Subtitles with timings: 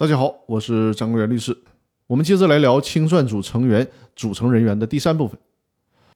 [0.00, 1.58] 大家好，我是张国元律师。
[2.06, 3.84] 我们接着来聊清算组成员
[4.14, 5.36] 组成人员的第三部分。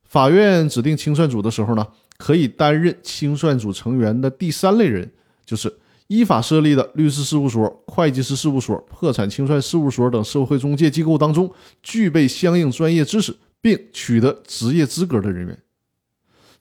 [0.05, 1.84] 法院指定清算组的时候呢，
[2.17, 5.10] 可以担任清算组成员的第三类人，
[5.45, 11.52] 就是依法设立的律师事务所、会计师事务所、破产清算事务所等社会中介机构当中
[11.82, 15.58] 具备相应专业知识并取得职业资格的人员。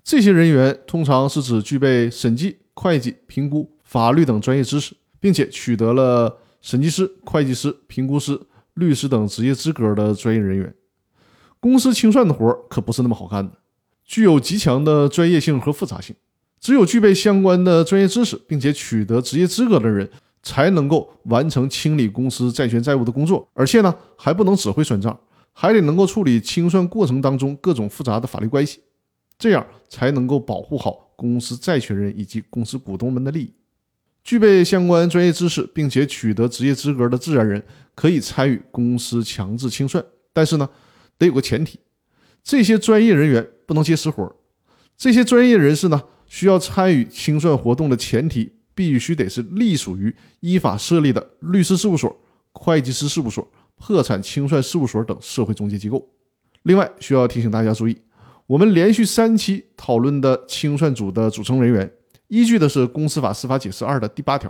[0.04, 6.40] 这些人员通常是指具备审计、会计、评估、法律等专业知识，并且取得了。
[6.62, 8.40] 审计师、会计师、评估师、
[8.76, 10.74] 律师等职业资格的专业人员，
[11.60, 13.58] 公司清算的活可不是那么好干的，
[14.06, 16.16] 具有极强的专业性和复杂性。
[16.60, 20.08] 只有具备相关的专业知识，并且取得职业资格的人，
[20.44, 23.50] 才能够完成清理公司债权债务的工作。
[23.54, 25.20] 而且呢，还不能只会算账，
[25.54, 28.80] 还得能够处理清算过程当中各种复杂的法律关系，
[29.40, 33.54] 这样才能够保护好公司债权人以及公司股东们的利益。
[34.24, 37.62] 具备相关专业知识并且取得职业资格的自然人
[37.96, 40.70] 可以参与公司强制清算，但是呢，
[41.18, 41.80] 得有个前提，
[42.44, 44.36] 这些专业人员不能接私活
[44.96, 52.16] 这些专业人士呢，需要参与清算活动的前提，必须得是隶属于依法设立的律师事务所、
[52.52, 56.08] 会计师事务所、破产清算事务所等社会中介机构。
[56.64, 57.98] 另外，需要提醒大家注意，
[58.46, 61.92] 我们连续三期讨论的清算组的组成人员。
[62.32, 64.50] 依据的是《公司法司法解释二》的第八条，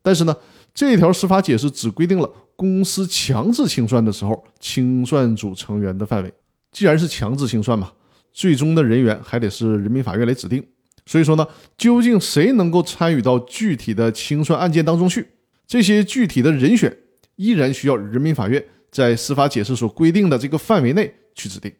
[0.00, 0.34] 但是呢，
[0.72, 6.32] 这条司法解释只规定了公司强制清算的时候清算组成员的范围。
[6.72, 7.92] 既然是强制清算嘛，
[8.32, 10.66] 最终的人员还得是人民法院来指定。
[11.04, 15.28] 所以说呢，究竟谁能够参与到具体的清算案件当中去，
[15.66, 16.96] 这些具体的人选
[17.36, 21.70] 依然需要人民法院在司法解释所规定的这个范围内去指定。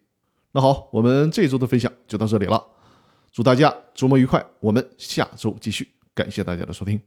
[0.53, 2.63] 那好，我们这周的分享就到这里了。
[3.33, 4.45] 祝大家周末愉快！
[4.61, 7.01] 我们下周继续，感谢大家的收听。